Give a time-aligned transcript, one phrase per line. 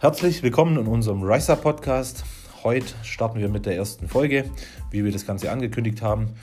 [0.00, 2.22] Herzlich willkommen in unserem Riser Podcast.
[2.62, 4.48] Heute starten wir mit der ersten Folge,
[4.92, 6.36] wie wir das Ganze angekündigt haben.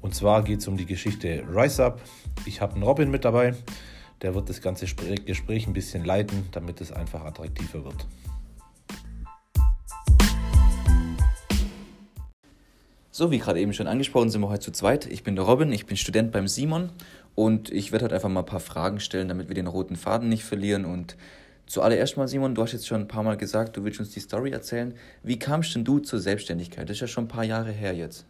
[0.00, 2.00] Und zwar geht es um die Geschichte Rise Up.
[2.46, 3.56] Ich habe einen Robin mit dabei,
[4.22, 8.06] der wird das ganze Gespräch ein bisschen leiten, damit es einfach attraktiver wird.
[13.10, 15.06] So, wie gerade eben schon angesprochen, sind wir heute zu zweit.
[15.06, 16.90] Ich bin der Robin, ich bin Student beim Simon
[17.34, 20.28] und ich werde heute einfach mal ein paar Fragen stellen, damit wir den roten Faden
[20.28, 20.84] nicht verlieren.
[20.84, 21.16] Und
[21.66, 24.20] zuallererst mal, Simon, du hast jetzt schon ein paar Mal gesagt, du willst uns die
[24.20, 24.94] Story erzählen.
[25.22, 26.88] Wie kamst denn du zur Selbstständigkeit?
[26.88, 28.26] Das ist ja schon ein paar Jahre her jetzt.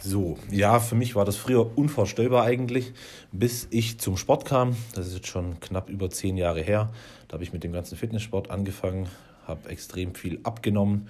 [0.00, 2.92] So, ja, für mich war das früher unvorstellbar eigentlich,
[3.32, 4.76] bis ich zum Sport kam.
[4.94, 6.92] Das ist jetzt schon knapp über zehn Jahre her.
[7.28, 9.08] Da habe ich mit dem ganzen Fitnesssport angefangen,
[9.46, 11.08] habe extrem viel abgenommen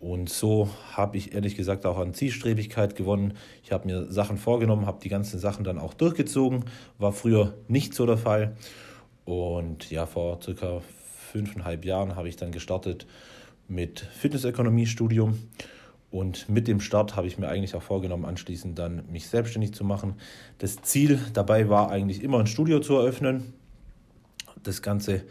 [0.00, 3.34] und so habe ich ehrlich gesagt auch an Zielstrebigkeit gewonnen.
[3.64, 6.64] Ich habe mir Sachen vorgenommen, habe die ganzen Sachen dann auch durchgezogen.
[6.98, 8.56] War früher nicht so der Fall.
[9.26, 10.80] Und ja, vor circa
[11.32, 13.06] fünfeinhalb Jahren habe ich dann gestartet
[13.68, 15.38] mit Fitnessökonomie-Studium.
[16.10, 19.84] Und mit dem Start habe ich mir eigentlich auch vorgenommen, anschließend dann mich selbstständig zu
[19.84, 20.14] machen.
[20.58, 23.52] Das Ziel dabei war eigentlich immer ein Studio zu eröffnen.
[24.62, 25.24] Das Ganze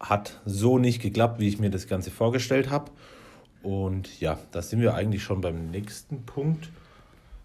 [0.00, 2.90] hat so nicht geklappt, wie ich mir das Ganze vorgestellt habe.
[3.62, 6.68] Und ja, da sind wir eigentlich schon beim nächsten Punkt.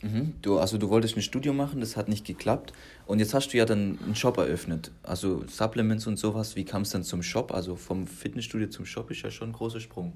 [0.02, 0.36] Mhm.
[0.42, 2.74] Du, also du wolltest ein Studio machen, das hat nicht geklappt.
[3.06, 4.92] Und jetzt hast du ja dann einen Shop eröffnet.
[5.04, 6.56] Also Supplements und sowas.
[6.56, 7.54] Wie kam es dann zum Shop?
[7.54, 10.14] Also vom Fitnessstudio zum Shop ist ja schon ein großer Sprung.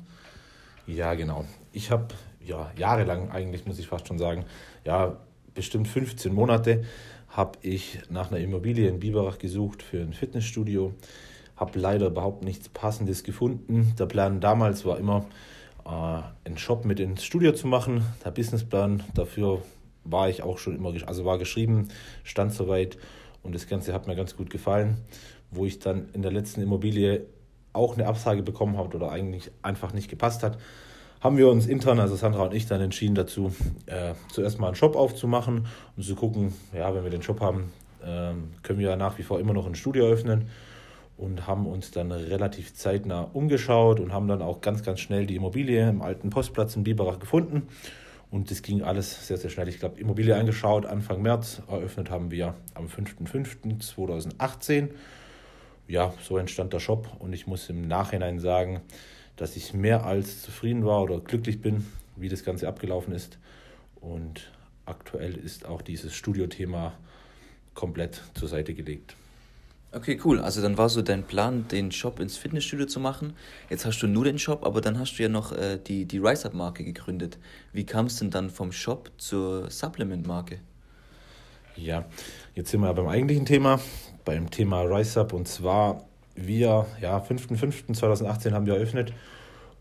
[0.87, 1.45] Ja, genau.
[1.71, 2.07] Ich habe
[2.45, 4.45] ja jahrelang eigentlich, muss ich fast schon sagen,
[4.85, 5.17] ja,
[5.53, 6.83] bestimmt 15 Monate
[7.29, 10.93] habe ich nach einer Immobilie in Biberach gesucht für ein Fitnessstudio.
[11.55, 13.93] Habe leider überhaupt nichts Passendes gefunden.
[13.97, 15.25] Der Plan damals war immer,
[15.85, 18.03] einen Shop mit ins Studio zu machen.
[18.23, 19.61] Der Businessplan dafür
[20.03, 21.89] war ich auch schon immer, also war geschrieben,
[22.23, 22.97] stand soweit
[23.41, 24.97] und das Ganze hat mir ganz gut gefallen.
[25.51, 27.25] Wo ich dann in der letzten Immobilie
[27.73, 30.57] auch eine Absage bekommen habe oder eigentlich einfach nicht gepasst hat,
[31.21, 33.53] haben wir uns intern, also Sandra und ich, dann entschieden dazu,
[33.85, 37.71] äh, zuerst mal einen Shop aufzumachen und zu gucken, ja, wenn wir den Shop haben,
[38.01, 40.49] äh, können wir ja nach wie vor immer noch ein Studio öffnen
[41.23, 45.35] und haben uns dann relativ zeitnah umgeschaut und haben dann auch ganz, ganz schnell die
[45.35, 47.67] Immobilie im alten Postplatz in Biberach gefunden.
[48.29, 49.67] Und das ging alles sehr, sehr schnell.
[49.67, 54.89] Ich glaube, Immobilie angeschaut, Anfang März, eröffnet haben wir am 5.5.2018
[55.87, 58.81] ja, so entstand der Shop und ich muss im Nachhinein sagen,
[59.35, 61.85] dass ich mehr als zufrieden war oder glücklich bin,
[62.15, 63.37] wie das Ganze abgelaufen ist.
[63.99, 64.51] Und
[64.85, 66.93] aktuell ist auch dieses Studiothema
[67.73, 69.15] komplett zur Seite gelegt.
[69.95, 70.39] Okay, cool.
[70.39, 73.33] Also dann war so dein Plan, den Shop ins Fitnessstudio zu machen.
[73.69, 76.17] Jetzt hast du nur den Shop, aber dann hast du ja noch äh, die, die
[76.17, 77.37] Rise Up Marke gegründet.
[77.73, 80.59] Wie kam es denn dann vom Shop zur Supplement Marke?
[81.75, 82.05] Ja,
[82.55, 83.79] jetzt sind wir beim eigentlichen Thema
[84.25, 85.33] beim Thema RiseUp.
[85.33, 86.05] Und zwar,
[86.35, 89.13] wir, ja, 5.5.2018 haben wir eröffnet.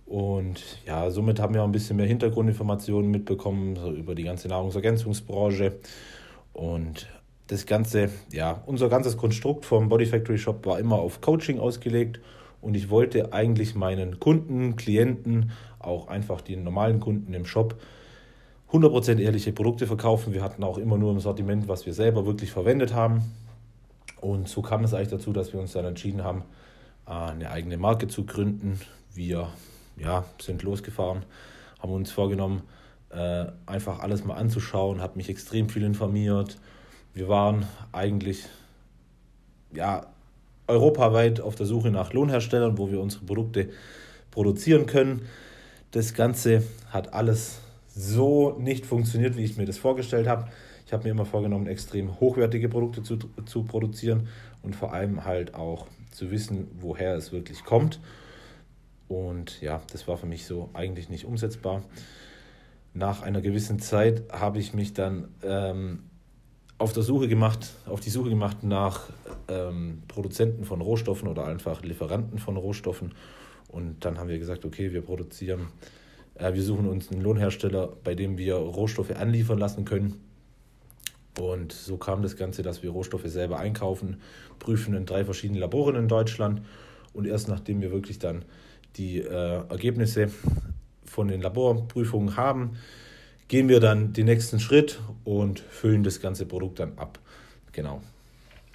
[0.06, 4.48] Und ja, somit haben wir auch ein bisschen mehr Hintergrundinformationen mitbekommen, so über die ganze
[4.48, 5.78] Nahrungsergänzungsbranche.
[6.52, 7.08] Und
[7.46, 12.20] das Ganze, ja, unser ganzes Konstrukt vom Body Factory Shop war immer auf Coaching ausgelegt.
[12.60, 15.50] Und ich wollte eigentlich meinen Kunden, Klienten,
[15.80, 17.74] auch einfach die normalen Kunden im Shop
[18.72, 20.32] 100% ehrliche Produkte verkaufen.
[20.32, 23.22] Wir hatten auch immer nur im Sortiment, was wir selber wirklich verwendet haben.
[24.20, 26.44] Und so kam es eigentlich dazu, dass wir uns dann entschieden haben,
[27.04, 28.80] eine eigene Marke zu gründen.
[29.12, 29.48] Wir
[29.96, 31.24] ja, sind losgefahren,
[31.80, 32.62] haben uns vorgenommen,
[33.10, 36.56] äh, einfach alles mal anzuschauen, habe mich extrem viel informiert.
[37.14, 38.46] Wir waren eigentlich
[39.74, 40.06] ja,
[40.66, 43.68] europaweit auf der Suche nach Lohnherstellern, wo wir unsere Produkte
[44.30, 45.22] produzieren können.
[45.90, 47.60] Das Ganze hat alles
[47.94, 50.48] so nicht funktioniert, wie ich mir das vorgestellt habe.
[50.86, 54.28] Ich habe mir immer vorgenommen, extrem hochwertige Produkte zu, zu produzieren
[54.62, 58.00] und vor allem halt auch zu wissen, woher es wirklich kommt.
[59.08, 61.82] Und ja, das war für mich so eigentlich nicht umsetzbar.
[62.94, 66.04] Nach einer gewissen Zeit habe ich mich dann ähm,
[66.82, 69.08] auf der Suche gemacht, auf die Suche gemacht nach
[69.48, 73.14] ähm, Produzenten von Rohstoffen oder einfach Lieferanten von Rohstoffen.
[73.68, 75.68] Und dann haben wir gesagt, okay, wir produzieren,
[76.34, 80.20] äh, wir suchen uns einen Lohnhersteller, bei dem wir Rohstoffe anliefern lassen können
[81.38, 84.20] und so kam das Ganze, dass wir Rohstoffe selber einkaufen,
[84.58, 86.62] prüfen in drei verschiedenen Laboren in Deutschland.
[87.14, 88.44] Und erst nachdem wir wirklich dann
[88.96, 90.30] die äh, Ergebnisse
[91.04, 92.76] von den Laborprüfungen haben,
[93.52, 97.18] gehen wir dann den nächsten Schritt und füllen das ganze Produkt dann ab.
[97.72, 98.00] Genau.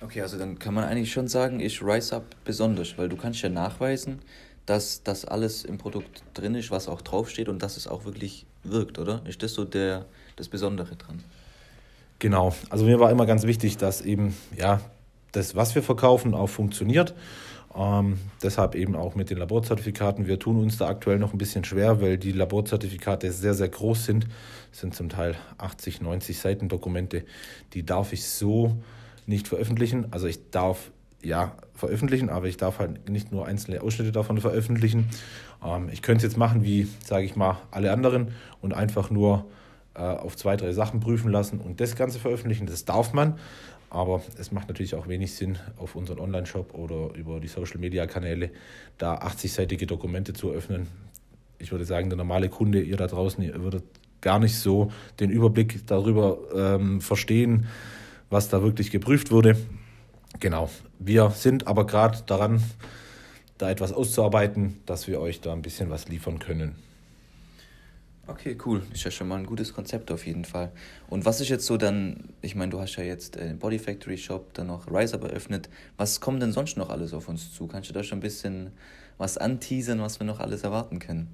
[0.01, 3.49] Okay, also dann kann man eigentlich schon sagen, ist RiseUp besonders, weil du kannst ja
[3.49, 4.19] nachweisen,
[4.67, 8.45] dass das alles im Produkt drin ist, was auch draufsteht und dass es auch wirklich
[8.63, 9.23] wirkt, oder?
[9.25, 11.23] Ist das so der, das Besondere dran?
[12.19, 14.79] Genau, also mir war immer ganz wichtig, dass eben ja
[15.31, 17.15] das, was wir verkaufen, auch funktioniert.
[17.77, 20.25] Ähm, deshalb eben auch mit den Laborzertifikaten.
[20.25, 24.05] Wir tun uns da aktuell noch ein bisschen schwer, weil die Laborzertifikate sehr, sehr groß
[24.05, 24.27] sind.
[24.71, 27.23] Das sind zum Teil 80, 90 Seiten Dokumente.
[27.73, 28.77] Die darf ich so
[29.27, 30.07] nicht veröffentlichen.
[30.11, 30.91] Also ich darf
[31.21, 35.09] ja veröffentlichen, aber ich darf halt nicht nur einzelne Ausschnitte davon veröffentlichen.
[35.63, 38.29] Ähm, ich könnte es jetzt machen wie, sage ich mal, alle anderen
[38.61, 39.45] und einfach nur
[39.93, 42.65] äh, auf zwei, drei Sachen prüfen lassen und das Ganze veröffentlichen.
[42.65, 43.37] Das darf man.
[43.89, 48.49] Aber es macht natürlich auch wenig Sinn, auf unseren Online-Shop oder über die Social-Media-Kanäle
[48.97, 50.87] da 80-seitige Dokumente zu öffnen.
[51.59, 53.83] Ich würde sagen, der normale Kunde, ihr da draußen, ihr würdet
[54.21, 57.67] gar nicht so den Überblick darüber ähm, verstehen,
[58.29, 59.55] was da wirklich geprüft wurde.
[60.39, 60.69] Genau,
[60.99, 62.61] wir sind aber gerade daran,
[63.57, 66.75] da etwas auszuarbeiten, dass wir euch da ein bisschen was liefern können.
[68.29, 68.81] Okay, cool.
[68.93, 70.71] Ist ja schon mal ein gutes Konzept auf jeden Fall.
[71.09, 74.17] Und was ist jetzt so dann, ich meine, du hast ja jetzt den Body Factory
[74.17, 75.69] Shop, dann noch RiseUp eröffnet.
[75.95, 77.67] Was kommt denn sonst noch alles auf uns zu?
[77.67, 78.71] Kannst du da schon ein bisschen
[79.17, 81.29] was anteasern, was wir noch alles erwarten können?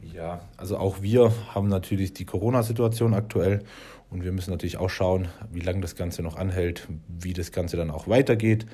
[0.00, 3.62] Ja, also auch wir haben natürlich die Corona-Situation aktuell
[4.10, 7.76] und wir müssen natürlich auch schauen, wie lange das Ganze noch anhält, wie das Ganze
[7.76, 8.66] dann auch weitergeht.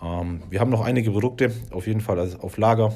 [0.00, 2.92] Ähm, wir haben noch einige Produkte auf jeden Fall auf Lager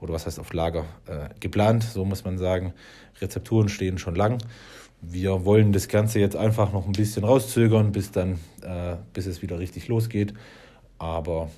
[0.00, 2.72] oder was heißt auf Lager äh, geplant, so muss man sagen.
[3.20, 4.38] Rezepturen stehen schon lang.
[5.02, 9.42] Wir wollen das Ganze jetzt einfach noch ein bisschen rauszögern, bis dann, äh, bis es
[9.42, 10.34] wieder richtig losgeht.
[10.98, 11.50] Aber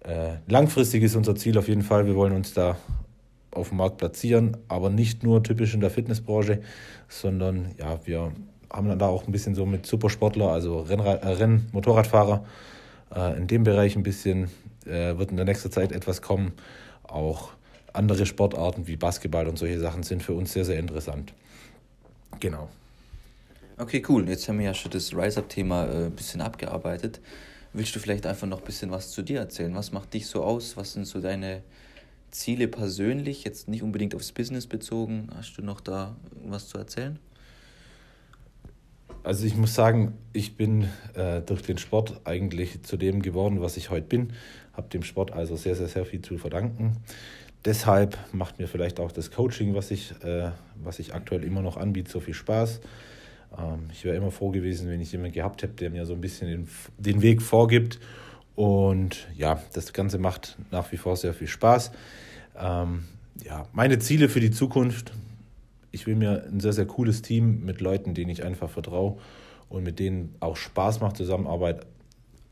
[0.00, 2.76] äh, langfristig ist unser Ziel auf jeden Fall, wir wollen uns da
[3.50, 6.60] auf dem Markt platzieren, aber nicht nur typisch in der Fitnessbranche,
[7.08, 8.32] sondern ja, wir
[8.70, 11.66] haben dann da auch ein bisschen so mit Supersportler, also Rennrad, äh, Renn
[13.14, 14.50] äh, in dem Bereich ein bisschen
[14.84, 16.52] äh, wird in der nächsten Zeit etwas kommen.
[17.02, 17.50] Auch
[17.98, 21.34] andere Sportarten wie Basketball und solche Sachen sind für uns sehr, sehr interessant.
[22.40, 22.68] Genau.
[23.76, 24.28] Okay, cool.
[24.28, 27.20] Jetzt haben wir ja schon das Rise-Up-Thema äh, ein bisschen abgearbeitet.
[27.72, 29.74] Willst du vielleicht einfach noch ein bisschen was zu dir erzählen?
[29.74, 30.76] Was macht dich so aus?
[30.76, 31.62] Was sind so deine
[32.30, 33.44] Ziele persönlich?
[33.44, 35.28] Jetzt nicht unbedingt aufs Business bezogen.
[35.34, 37.18] Hast du noch da was zu erzählen?
[39.22, 43.76] Also ich muss sagen, ich bin äh, durch den Sport eigentlich zu dem geworden, was
[43.76, 44.32] ich heute bin.
[44.72, 46.96] Habe dem Sport also sehr, sehr, sehr viel zu verdanken.
[47.64, 50.50] Deshalb macht mir vielleicht auch das Coaching, was ich, äh,
[50.82, 52.80] was ich aktuell immer noch anbiete, so viel Spaß.
[53.58, 56.20] Ähm, ich wäre immer froh gewesen, wenn ich jemanden gehabt hätte, der mir so ein
[56.20, 56.68] bisschen den,
[56.98, 57.98] den Weg vorgibt.
[58.54, 61.92] Und ja, das Ganze macht nach wie vor sehr viel Spaß.
[62.58, 63.04] Ähm,
[63.44, 65.12] ja, meine Ziele für die Zukunft.
[65.90, 69.16] Ich will mir ein sehr, sehr cooles Team mit Leuten, denen ich einfach vertraue
[69.68, 71.86] und mit denen auch Spaß macht, Zusammenarbeit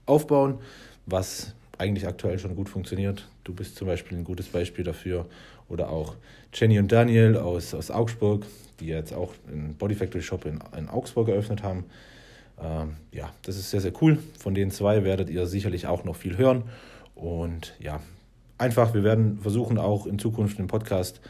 [0.06, 0.58] aufbauen,
[1.06, 3.28] was eigentlich aktuell schon gut funktioniert.
[3.44, 5.26] Du bist zum Beispiel ein gutes Beispiel dafür.
[5.68, 6.14] Oder auch
[6.52, 8.46] Jenny und Daniel aus, aus Augsburg,
[8.80, 11.84] die jetzt auch einen Body Factory Shop in, in Augsburg eröffnet haben.
[12.62, 14.18] Ähm, ja, das ist sehr, sehr cool.
[14.38, 16.64] Von den zwei werdet ihr sicherlich auch noch viel hören.
[17.14, 18.00] Und ja,
[18.58, 21.20] einfach, wir werden versuchen auch in Zukunft im Podcast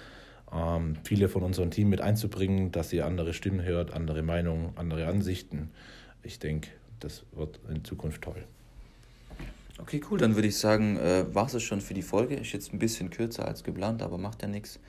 [0.53, 5.07] ähm, viele von unserem Team mit einzubringen, dass ihr andere Stimmen hört, andere Meinungen, andere
[5.07, 5.71] Ansichten.
[6.23, 6.69] Ich denke,
[7.01, 8.45] das wird in Zukunft toll.
[9.79, 10.19] Okay, cool.
[10.19, 12.35] Dann würde ich sagen, äh, war es schon für die Folge.
[12.37, 14.81] Ist jetzt ein bisschen kürzer als geplant, aber macht ja nichts.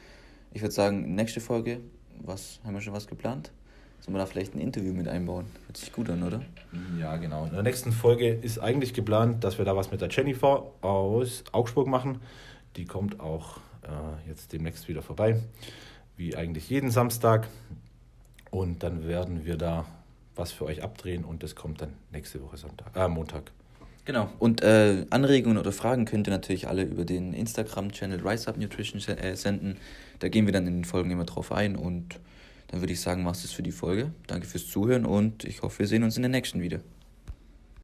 [0.53, 1.79] Ich würde sagen, nächste Folge,
[2.21, 3.51] was haben wir schon was geplant?
[3.99, 5.45] Sollen wir da vielleicht ein Interview mit einbauen?
[5.65, 6.41] Hört sich gut an, oder?
[6.99, 7.45] Ja, genau.
[7.45, 11.43] In der nächsten Folge ist eigentlich geplant, dass wir da was mit der Jennifer aus
[11.51, 12.21] Augsburg machen.
[12.75, 15.41] Die kommt auch äh, jetzt demnächst wieder vorbei,
[16.15, 17.47] wie eigentlich jeden Samstag.
[18.51, 19.85] Und dann werden wir da
[20.35, 23.51] was für euch abdrehen und das kommt dann nächste Woche Sonntag, äh, Montag.
[24.07, 24.29] Genau.
[24.39, 29.01] Und äh, Anregungen oder Fragen könnt ihr natürlich alle über den Instagram-Channel Rise Up Nutrition
[29.17, 29.75] äh, senden.
[30.19, 31.75] Da gehen wir dann in den Folgen immer drauf ein.
[31.75, 32.17] Und
[32.69, 34.13] dann würde ich sagen, machst es für die Folge.
[34.27, 36.79] Danke fürs Zuhören und ich hoffe, wir sehen uns in der nächsten wieder.